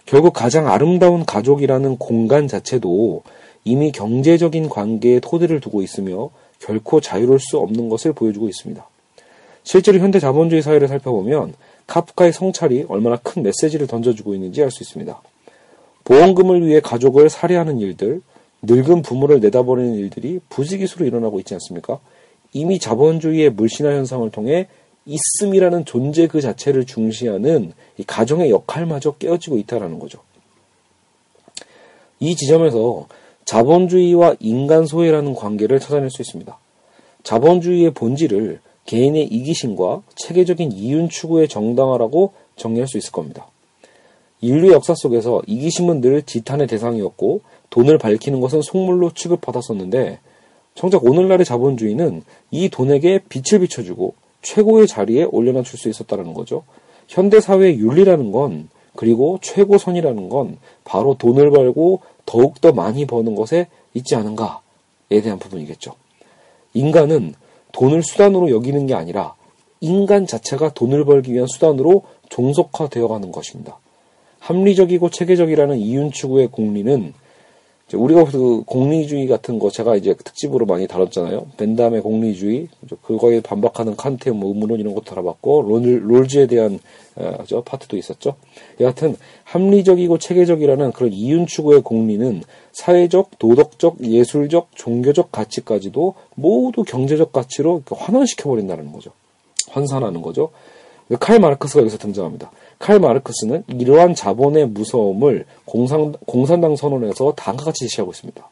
결국 0.06 0.32
가장 0.32 0.68
아름다운 0.68 1.24
가족이라는 1.24 1.98
공간 1.98 2.48
자체도 2.48 3.22
이미 3.64 3.92
경제적인 3.92 4.68
관계에 4.68 5.20
토대를 5.20 5.60
두고 5.60 5.82
있으며 5.82 6.30
결코 6.58 7.00
자유로울 7.00 7.40
수 7.40 7.58
없는 7.58 7.88
것을 7.88 8.12
보여주고 8.12 8.48
있습니다. 8.48 8.88
실제로 9.62 9.98
현대 9.98 10.18
자본주의 10.18 10.62
사회를 10.62 10.88
살펴보면 10.88 11.54
카프카의 11.86 12.32
성찰이 12.32 12.86
얼마나 12.88 13.16
큰 13.16 13.42
메시지를 13.42 13.86
던져주고 13.86 14.34
있는지 14.34 14.62
알 14.62 14.70
수 14.70 14.82
있습니다. 14.82 15.20
보험금을 16.04 16.66
위해 16.66 16.80
가족을 16.80 17.28
살해하는 17.28 17.78
일들, 17.78 18.22
늙은 18.62 19.02
부모를 19.02 19.40
내다버리는 19.40 19.94
일들이 19.94 20.40
부지기수로 20.48 21.06
일어나고 21.06 21.38
있지 21.40 21.54
않습니까? 21.54 21.98
이미 22.52 22.78
자본주의의 22.78 23.50
물신화 23.50 23.90
현상을 23.90 24.28
통해 24.30 24.68
있음이라는 25.06 25.84
존재 25.86 26.26
그 26.26 26.40
자체를 26.40 26.84
중시하는 26.84 27.72
이 27.96 28.04
가정의 28.04 28.50
역할마저 28.50 29.12
깨어지고 29.12 29.56
있다라는 29.58 29.98
거죠. 29.98 30.20
이 32.18 32.36
지점에서 32.36 33.08
자본주의와 33.46 34.36
인간 34.40 34.86
소외라는 34.86 35.34
관계를 35.34 35.80
찾아낼 35.80 36.10
수 36.10 36.20
있습니다. 36.22 36.58
자본주의의 37.22 37.92
본질을 37.94 38.60
개인의 38.84 39.24
이기심과 39.24 40.02
체계적인 40.16 40.72
이윤 40.72 41.08
추구의 41.08 41.48
정당화라고 41.48 42.32
정리할 42.56 42.88
수 42.88 42.98
있을 42.98 43.12
겁니다. 43.12 43.48
인류 44.40 44.72
역사 44.72 44.94
속에서 44.94 45.42
이기심은 45.46 46.00
늘 46.00 46.22
지탄의 46.22 46.66
대상이었고 46.66 47.42
돈을 47.70 47.98
밝히는 47.98 48.40
것은 48.40 48.62
속물로 48.62 49.12
취급받았었는데 49.14 50.18
정작 50.74 51.04
오늘날의 51.04 51.44
자본주의는 51.44 52.22
이 52.50 52.68
돈에게 52.68 53.20
빛을 53.28 53.60
비춰주고 53.60 54.14
최고의 54.42 54.86
자리에 54.86 55.24
올려놓을 55.24 55.64
수 55.64 55.88
있었다는 55.88 56.32
거죠. 56.32 56.64
현대 57.08 57.40
사회의 57.40 57.78
윤리라는 57.78 58.32
건 58.32 58.68
그리고 58.96 59.38
최고선이라는 59.42 60.28
건 60.28 60.58
바로 60.84 61.14
돈을 61.18 61.50
벌고 61.50 62.00
더욱더 62.26 62.72
많이 62.72 63.06
버는 63.06 63.34
것에 63.34 63.68
있지 63.94 64.14
않은가에 64.14 65.20
대한 65.22 65.38
부분이겠죠. 65.38 65.92
인간은 66.74 67.34
돈을 67.72 68.02
수단으로 68.02 68.50
여기는 68.50 68.86
게 68.86 68.94
아니라 68.94 69.34
인간 69.80 70.26
자체가 70.26 70.74
돈을 70.74 71.04
벌기 71.04 71.32
위한 71.32 71.46
수단으로 71.46 72.04
종속화되어 72.28 73.08
가는 73.08 73.32
것입니다. 73.32 73.78
합리적이고 74.40 75.10
체계적이라는 75.10 75.78
이윤 75.78 76.12
추구의 76.12 76.48
공리는 76.48 77.12
우리가 77.92 78.24
그 78.24 78.62
공리주의 78.66 79.26
같은 79.26 79.58
거 79.58 79.70
제가 79.70 79.96
이제 79.96 80.14
특집으로 80.14 80.66
많이 80.66 80.86
다뤘잖아요. 80.86 81.48
벤담의 81.56 82.02
공리주의, 82.02 82.68
그거에 83.02 83.40
반박하는 83.40 83.96
칸트의 83.96 84.34
뭐 84.34 84.50
의문론 84.50 84.78
이런 84.78 84.94
것도 84.94 85.06
다뤄봤고 85.06 85.62
롤, 85.62 86.00
롤즈에 86.08 86.46
대한 86.46 86.78
어, 87.16 87.38
저 87.46 87.62
파트도 87.62 87.96
있었죠. 87.96 88.36
여하튼 88.78 89.16
합리적이고 89.44 90.18
체계적이라는 90.18 90.92
그런 90.92 91.12
이윤 91.12 91.46
추구의 91.46 91.82
공리는 91.82 92.42
사회적, 92.72 93.38
도덕적, 93.38 94.04
예술적, 94.04 94.68
종교적 94.74 95.32
가치까지도 95.32 96.14
모두 96.36 96.84
경제적 96.84 97.32
가치로 97.32 97.82
환원시켜 97.90 98.48
버린다는 98.48 98.92
거죠. 98.92 99.10
환산하는 99.68 100.22
거죠. 100.22 100.50
칼 101.18 101.40
마르크스가 101.40 101.80
여기서 101.80 101.98
등장합니다. 101.98 102.52
칼 102.80 102.98
마르크스는 102.98 103.64
이러한 103.68 104.14
자본의 104.14 104.68
무서움을 104.68 105.44
공산, 105.66 106.12
공산당 106.26 106.74
선언에서 106.74 107.34
다음과 107.36 107.66
같이 107.66 107.80
제시하고 107.80 108.10
있습니다. 108.10 108.50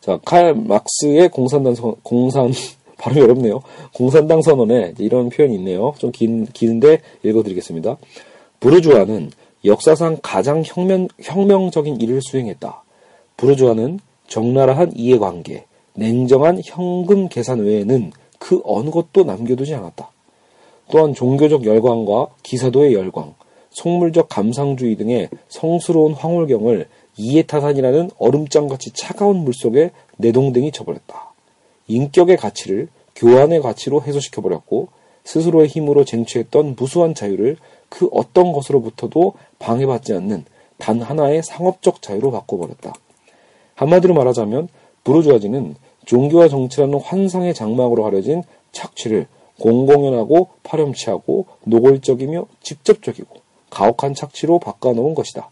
자, 0.00 0.18
칼 0.24 0.54
막스의 0.54 1.28
공산당 1.28 1.74
선, 1.74 1.94
공산, 2.02 2.50
발음이 2.96 3.20
어렵네요. 3.20 3.60
공산당 3.92 4.40
선언에 4.40 4.94
이런 4.98 5.28
표현이 5.28 5.54
있네요. 5.56 5.92
좀 5.98 6.10
긴, 6.10 6.46
긴데 6.46 7.02
읽어드리겠습니다. 7.22 7.98
부르주아는 8.58 9.32
역사상 9.66 10.18
가장 10.22 10.62
혁명, 10.64 11.08
혁명적인 11.22 12.00
일을 12.00 12.20
수행했다. 12.22 12.82
부르주아는 13.36 14.00
적나라한 14.28 14.92
이해관계, 14.96 15.66
냉정한 15.92 16.62
현금 16.64 17.28
계산 17.28 17.60
외에는 17.60 18.12
그 18.38 18.62
어느 18.64 18.88
것도 18.88 19.24
남겨두지 19.24 19.74
않았다. 19.74 20.15
또한 20.90 21.14
종교적 21.14 21.64
열광과 21.64 22.28
기사도의 22.42 22.94
열광, 22.94 23.34
속물적 23.70 24.28
감상주의 24.28 24.96
등의 24.96 25.28
성스러운 25.48 26.14
황홀경을 26.14 26.88
이해타산이라는 27.16 28.10
얼음장같이 28.18 28.92
차가운 28.92 29.38
물속에 29.38 29.90
내동댕이 30.16 30.72
쳐버렸다. 30.72 31.32
인격의 31.88 32.36
가치를 32.36 32.88
교환의 33.14 33.62
가치로 33.62 34.02
해소시켜버렸고 34.02 34.88
스스로의 35.24 35.68
힘으로 35.68 36.04
쟁취했던 36.04 36.76
무수한 36.78 37.14
자유를 37.14 37.56
그 37.88 38.08
어떤 38.12 38.52
것으로부터도 38.52 39.34
방해받지 39.58 40.12
않는 40.14 40.44
단 40.78 41.00
하나의 41.00 41.42
상업적 41.42 42.02
자유로 42.02 42.30
바꿔버렸다. 42.30 42.92
한마디로 43.74 44.14
말하자면 44.14 44.68
부르주아지는 45.04 45.76
종교와 46.04 46.48
정치라는 46.48 47.00
환상의 47.00 47.54
장막으로 47.54 48.02
가려진 48.02 48.42
착취를 48.72 49.26
공공연하고 49.60 50.48
파렴치하고 50.62 51.46
노골적이며 51.64 52.46
직접적이고 52.62 53.28
가혹한 53.70 54.14
착취로 54.14 54.58
바꿔놓은 54.58 55.14
것이다. 55.14 55.50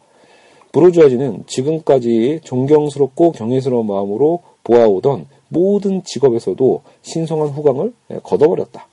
부르주아지는 0.72 1.44
지금까지 1.46 2.40
존경스럽고 2.42 3.32
경외스러운 3.32 3.86
마음으로 3.86 4.40
보아오던 4.64 5.26
모든 5.48 6.02
직업에서도 6.02 6.82
신성한 7.02 7.48
후광을 7.50 7.92
걷어버렸다. 8.22 8.88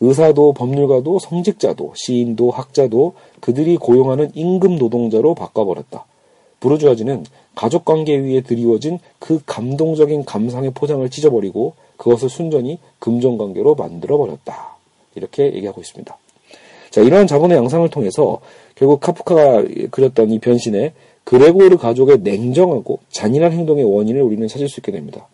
의사도 0.00 0.52
법률가도 0.52 1.18
성직자도 1.18 1.94
시인도 1.96 2.50
학자도 2.50 3.14
그들이 3.40 3.76
고용하는 3.76 4.30
임금 4.34 4.76
노동자로 4.76 5.34
바꿔버렸다. 5.34 6.04
부르주아지는 6.60 7.24
가족관계 7.54 8.16
위에 8.18 8.42
드리워진 8.42 8.98
그 9.18 9.40
감동적인 9.46 10.24
감상의 10.24 10.72
포장을 10.74 11.08
찢어버리고 11.08 11.74
그것을 12.06 12.28
순전히 12.28 12.78
금전관계로 13.00 13.74
만들어버렸다. 13.74 14.76
이렇게 15.16 15.52
얘기하고 15.52 15.80
있습니다. 15.80 16.16
자, 16.90 17.00
이러한 17.00 17.26
자본의 17.26 17.56
양상을 17.56 17.88
통해서 17.90 18.38
결국 18.76 19.00
카프카가 19.00 19.64
그렸던 19.90 20.30
이 20.30 20.38
변신의 20.38 20.92
그레고르 21.24 21.78
가족의 21.78 22.18
냉정하고 22.20 23.00
잔인한 23.10 23.50
행동의 23.50 23.82
원인을 23.82 24.22
우리는 24.22 24.46
찾을 24.46 24.68
수 24.68 24.78
있게 24.78 24.92
됩니다. 24.92 25.26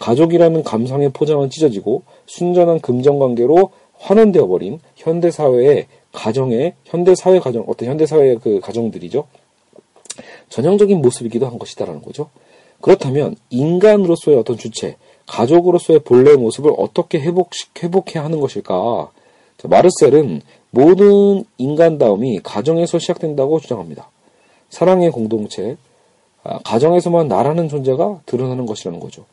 가족이라는 0.00 0.64
감상의 0.64 1.12
포장은 1.14 1.48
찢어지고 1.48 2.02
순전한 2.26 2.80
금전관계로 2.80 3.70
환원되어 3.94 4.46
버린 4.48 4.80
현대 4.96 5.30
사회의 5.30 5.86
가정의 6.12 6.74
현대 6.84 7.14
사회 7.14 7.38
가정 7.38 7.64
어떤 7.66 7.88
현대 7.88 8.04
사회의 8.04 8.36
그 8.36 8.60
가정들이죠. 8.60 9.26
전형적인 10.50 11.00
모습이기도 11.00 11.46
한 11.46 11.58
것이다라는 11.58 12.02
거죠. 12.02 12.28
그렇다면 12.82 13.36
인간으로서의 13.50 14.36
어떤 14.36 14.58
주체, 14.58 14.96
가족으로서의 15.28 16.00
본래의 16.00 16.36
모습을 16.36 16.72
어떻게 16.76 17.20
회복 17.20 17.50
회복해야 17.80 18.24
하는 18.24 18.40
것일까? 18.40 19.10
자, 19.58 19.68
마르셀은 19.68 20.42
모든 20.70 21.44
인간다움이 21.58 22.40
가정에서 22.42 22.98
시작된다고 22.98 23.60
주장합니다. 23.60 24.10
사랑의 24.70 25.10
공동체, 25.10 25.76
아, 26.44 26.58
가정에서만 26.64 27.28
나라는 27.28 27.68
존재가 27.68 28.20
드러나는 28.26 28.66
것이라는 28.66 29.00
거죠. 29.00 29.24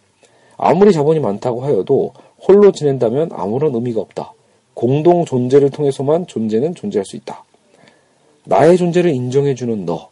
아무리 0.57 0.93
자본이 0.93 1.19
많다고 1.19 1.61
하여도 1.61 2.13
홀로 2.47 2.71
지낸다면 2.71 3.31
아무런 3.33 3.73
의미가 3.75 3.99
없다. 4.01 4.33
공동 4.73 5.25
존재를 5.25 5.69
통해서만 5.69 6.27
존재는 6.27 6.75
존재할 6.75 7.05
수 7.05 7.15
있다. 7.15 7.43
나의 8.45 8.77
존재를 8.77 9.11
인정해주는 9.11 9.85
너, 9.85 10.09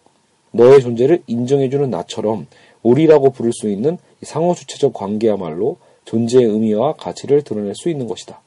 너의 0.52 0.82
존재를 0.82 1.24
인정해주는 1.28 1.90
나처럼 1.90 2.48
우리라고 2.82 3.32
부를 3.32 3.52
수 3.54 3.70
있는 3.70 3.98
상호 4.24 4.54
주체적 4.54 4.94
관계야말로 4.94 5.78
존재의 6.06 6.46
의미와 6.46 6.94
가치를 6.94 7.44
드러낼 7.44 7.76
수 7.76 7.90
있는 7.90 8.08
것이다. 8.08 8.42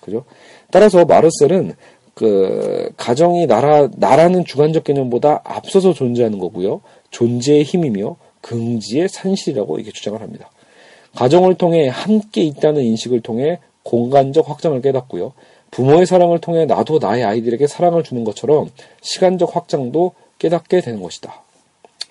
그죠? 0.00 0.24
따라서 0.70 1.04
마르셀은 1.04 1.74
그 2.14 2.90
가정이 2.96 3.46
나라 3.46 3.88
나라는 3.94 4.44
주관적 4.44 4.84
개념보다 4.84 5.42
앞서서 5.44 5.92
존재하는 5.92 6.38
거고요. 6.38 6.80
존재의 7.10 7.62
힘이며 7.62 8.16
긍지의 8.40 9.08
산실이라고 9.08 9.76
이렇게 9.76 9.92
주장을 9.92 10.20
합니다. 10.20 10.50
가정을 11.14 11.56
통해 11.56 11.88
함께 11.88 12.42
있다는 12.42 12.82
인식을 12.82 13.20
통해 13.20 13.58
공간적 13.82 14.48
확장을 14.48 14.80
깨닫고요. 14.80 15.32
부모의 15.70 16.06
사랑을 16.06 16.40
통해 16.40 16.64
나도 16.64 16.98
나의 17.00 17.24
아이들에게 17.24 17.66
사랑을 17.66 18.02
주는 18.02 18.24
것처럼 18.24 18.70
시간적 19.02 19.54
확장도 19.54 20.12
깨닫게 20.38 20.80
되는 20.80 21.02
것이다. 21.02 21.42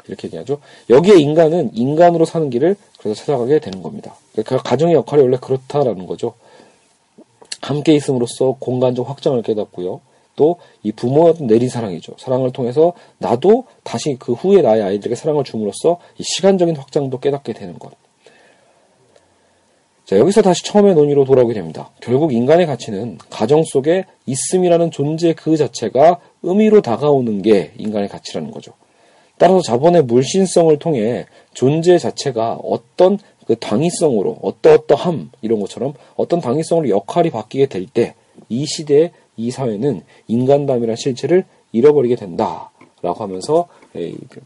이렇게 0.08 0.28
얘기하죠. 0.28 0.60
여기에 0.90 1.20
인간은 1.20 1.72
인간으로 1.74 2.26
사는 2.26 2.50
길을 2.50 2.76
그래서 3.00 3.20
찾아가게 3.20 3.60
되는 3.60 3.82
겁니다. 3.82 4.16
그러니까 4.34 4.58
가정의 4.58 4.96
역할이 4.96 5.22
원래 5.22 5.38
그렇다라는 5.38 6.06
거죠. 6.06 6.34
함께 7.62 7.94
있음으로써 7.94 8.58
공간적 8.60 9.10
확장을 9.10 9.42
깨닫고요. 9.42 10.02
또 10.36 10.58
이 10.86 10.92
부모의 10.92 11.34
내린 11.40 11.68
사랑이죠. 11.68 12.14
사랑을 12.20 12.52
통해서 12.52 12.94
나도 13.18 13.66
다시 13.84 14.18
그 14.20 14.34
후에 14.34 14.62
나의 14.62 14.84
아이들에게 14.84 15.16
사랑을 15.16 15.44
줌으로써 15.44 16.00
이 16.20 16.24
시간적인 16.24 16.76
확장도 16.76 17.20
깨닫게 17.20 17.54
되는 17.54 17.80
것. 17.80 17.92
자, 20.06 20.20
여기서 20.20 20.44
다시 20.44 20.64
처음의 20.64 20.94
논의로 20.94 21.26
돌아오게 21.26 21.56
됩니다. 21.56 21.90
결국 22.02 22.34
인간의 22.34 22.68
가치는 22.68 23.18
가정 23.32 23.64
속에 23.64 24.06
있음이라는 24.28 24.92
존재 24.92 25.34
그 25.34 25.58
자체가 25.58 26.20
의미로 26.44 26.84
다가오는 26.84 27.42
게 27.42 27.74
인간의 27.80 28.10
가치라는 28.10 28.52
거죠. 28.52 28.74
따라서 29.38 29.62
자본의 29.62 30.04
물신성을 30.04 30.78
통해 30.80 31.26
존재 31.54 31.98
자체가 31.98 32.60
어떤 32.64 33.18
그 33.48 33.56
당위성으로 33.56 34.40
어떠어떠함 34.42 35.32
이런 35.42 35.60
것처럼 35.60 35.94
어떤 36.16 36.42
당위성으로 36.42 36.90
역할이 36.90 37.30
바뀌게 37.32 37.68
될 37.68 37.88
때 37.88 38.16
이 38.50 38.66
시대의 38.66 39.12
이 39.38 39.52
사회는 39.52 40.04
인간담이라는 40.28 40.96
실체를 40.96 41.46
잃어버리게 41.72 42.16
된다라고 42.16 42.70
하면서 43.02 43.68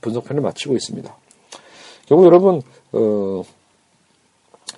분석편을 0.01 0.41
마치고 0.41 0.75
있습니다. 0.75 1.15
결국 2.07 2.25
여러분 2.25 2.61
어, 2.91 3.43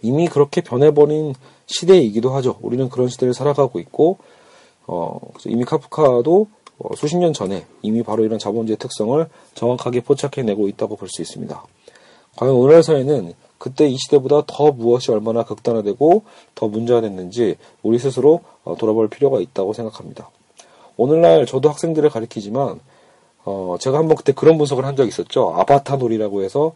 이미 0.02 0.28
그렇게 0.28 0.62
변해버린 0.62 1.34
시대이기도 1.68 2.30
하죠. 2.32 2.58
우리는 2.62 2.90
그런 2.90 3.08
시대를 3.08 3.34
살아가고 3.34 3.80
있고 3.80 4.18
어, 4.88 5.18
이미 5.46 5.64
카프카도 5.64 6.48
어, 6.84 6.96
수십 6.96 7.18
년 7.18 7.34
전에 7.34 7.66
이미 7.82 8.04
바로 8.04 8.24
이런 8.24 8.40
자본주의 8.40 8.78
특성을 8.78 9.28
정확하게 9.54 10.02
포착해내고 10.02 10.68
있다고 10.68 10.96
볼 10.96 11.10
수 11.10 11.22
있습니다. 11.22 11.64
과연 12.38 12.54
오늘날 12.56 12.82
사회는 12.84 13.34
그때 13.58 13.88
이 13.88 13.98
시대보다 13.98 14.44
더 14.48 14.72
무엇이 14.72 15.12
얼마나 15.12 15.44
극단화되고 15.44 16.24
더 16.56 16.68
문제가 16.68 17.02
됐는지 17.02 17.58
우리 17.84 18.00
스스로 18.00 18.42
어, 18.64 18.76
돌아볼 18.78 19.10
필요가 19.10 19.40
있다고 19.40 19.74
생각합니다. 19.74 20.30
오늘날 20.98 21.46
저도 21.46 21.70
학생들을 21.70 22.10
가르치지만 22.10 22.80
어, 23.44 23.76
제가 23.80 23.98
한번 23.98 24.16
그때 24.16 24.32
그런 24.34 24.58
분석을 24.58 24.86
한 24.86 24.96
적이 24.96 25.10
있었죠. 25.10 25.54
아바타 25.56 25.98
놀이라고 25.98 26.44
해서 26.44 26.74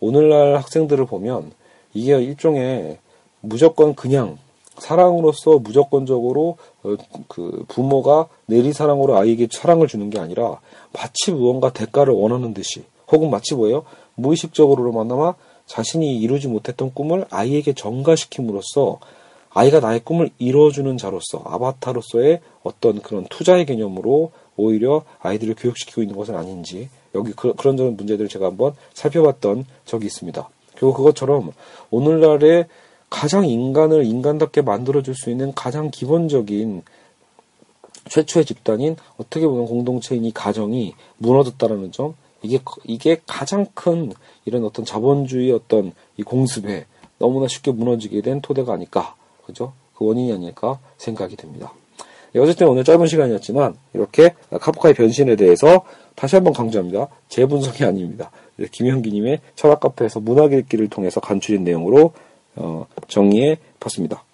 오늘날 0.00 0.56
학생들을 0.56 1.06
보면 1.06 1.52
이게 1.94 2.20
일종의 2.20 2.98
무조건 3.40 3.94
그냥 3.94 4.36
사랑으로서 4.80 5.58
무조건적으로 5.58 6.56
어, 6.82 6.96
그 7.28 7.64
부모가 7.68 8.28
내리 8.46 8.72
사랑으로 8.72 9.16
아이에게 9.16 9.48
사랑을 9.50 9.88
주는 9.88 10.10
게 10.10 10.18
아니라 10.18 10.60
마치 10.92 11.32
무언가 11.32 11.72
대가를 11.72 12.14
원하는 12.14 12.54
듯이 12.54 12.84
혹은 13.10 13.30
마치 13.30 13.54
뭐예요? 13.54 13.84
무의식적으로 14.14 14.92
만나마 14.92 15.34
자신이 15.66 16.18
이루지 16.20 16.48
못했던 16.48 16.92
꿈을 16.92 17.26
아이에게 17.30 17.74
전가시킴으로써 17.74 18.98
아이가 19.50 19.80
나의 19.80 20.00
꿈을 20.00 20.30
이뤄주는 20.38 20.96
자로서 20.98 21.42
아바타로서의 21.44 22.40
어떤 22.62 23.00
그런 23.00 23.24
투자의 23.28 23.66
개념으로 23.66 24.32
오히려 24.56 25.04
아이들을 25.20 25.54
교육시키고 25.56 26.02
있는 26.02 26.16
것은 26.16 26.34
아닌지 26.36 26.88
여기 27.14 27.32
그, 27.32 27.54
런 27.62 27.76
저런 27.76 27.96
문제들을 27.96 28.28
제가 28.28 28.46
한번 28.46 28.74
살펴봤던 28.94 29.64
적이 29.84 30.06
있습니다. 30.06 30.48
그리고 30.74 30.94
그것처럼 30.94 31.52
오늘날의 31.90 32.66
가장 33.10 33.46
인간을 33.46 34.04
인간답게 34.04 34.62
만들어줄 34.62 35.14
수 35.14 35.30
있는 35.30 35.52
가장 35.54 35.90
기본적인 35.90 36.82
최초의 38.08 38.44
집단인 38.44 38.96
어떻게 39.16 39.46
보면 39.46 39.66
공동체인 39.66 40.24
이 40.24 40.32
가정이 40.32 40.94
무너졌다라는 41.18 41.92
점 41.92 42.14
이게 42.42 42.60
이게 42.84 43.20
가장 43.26 43.66
큰 43.74 44.12
이런 44.44 44.64
어떤 44.64 44.84
자본주의 44.84 45.50
어떤 45.52 45.92
이 46.16 46.22
공습에 46.22 46.86
너무나 47.18 47.48
쉽게 47.48 47.72
무너지게 47.72 48.20
된 48.20 48.40
토대가 48.40 48.74
아닐까 48.74 49.14
그죠 49.44 49.72
그 49.94 50.06
원인이 50.06 50.32
아닐까 50.32 50.78
생각이 50.96 51.36
됩니다. 51.36 51.72
네, 52.32 52.40
어쨌든 52.40 52.68
오늘 52.68 52.84
짧은 52.84 53.06
시간이었지만 53.06 53.74
이렇게 53.94 54.34
카프카의 54.50 54.94
변신에 54.94 55.34
대해서 55.36 55.84
다시 56.14 56.36
한번 56.36 56.52
강조합니다. 56.52 57.08
제 57.28 57.46
분석이 57.46 57.84
아닙니다. 57.84 58.30
김현기님의 58.70 59.40
철학 59.56 59.80
카페에서 59.80 60.20
문학 60.20 60.52
읽기를 60.52 60.88
통해서 60.88 61.20
간추린 61.20 61.64
내용으로 61.64 62.12
어, 62.58 62.86
정리해 63.08 63.58
봤습니다. 63.80 64.24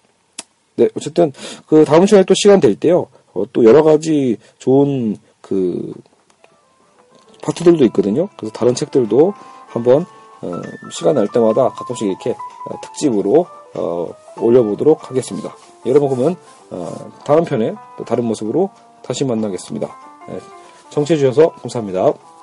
네, 0.75 0.89
어쨌든 0.95 1.31
그 1.67 1.85
다음 1.85 2.05
시간에 2.05 2.25
또 2.25 2.33
시간 2.35 2.59
될 2.59 2.75
때요. 2.75 3.07
어, 3.33 3.43
또 3.53 3.63
여러 3.63 3.83
가지 3.83 4.37
좋은 4.57 5.17
그 5.41 5.93
파트들도 7.41 7.85
있거든요. 7.85 8.29
그래서 8.37 8.53
다른 8.53 8.75
책들도 8.75 9.33
한번 9.67 10.05
어, 10.41 10.61
시간 10.91 11.15
날 11.15 11.27
때마다 11.27 11.69
가끔씩 11.69 12.07
이렇게 12.07 12.31
어, 12.31 12.81
특집으로 12.81 13.45
어, 13.75 14.13
올려보도록 14.37 15.09
하겠습니다. 15.09 15.55
여러분 15.85 16.09
그러면 16.09 16.35
어, 16.71 17.11
다음 17.25 17.43
편에 17.45 17.73
또 17.97 18.03
다른 18.03 18.25
모습으로 18.25 18.69
다시 19.03 19.23
만나겠습니다. 19.23 19.87
네, 20.27 20.39
청취해 20.89 21.17
주셔서 21.17 21.49
감사합니다. 21.53 22.34